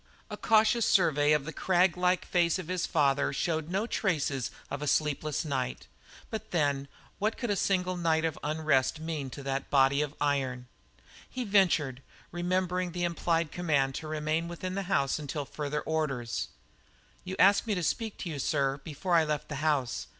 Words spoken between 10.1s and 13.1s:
iron? He ventured, remembering the